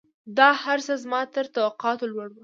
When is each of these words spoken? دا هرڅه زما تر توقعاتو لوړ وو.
دا 0.37 0.49
هرڅه 0.63 0.93
زما 1.03 1.21
تر 1.33 1.45
توقعاتو 1.55 2.05
لوړ 2.13 2.27
وو. 2.31 2.39